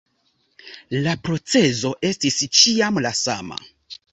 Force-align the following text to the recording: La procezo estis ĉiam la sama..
La 1.07 1.13
procezo 1.29 1.91
estis 2.11 2.41
ĉiam 2.61 3.01
la 3.07 3.13
sama.. 3.21 3.61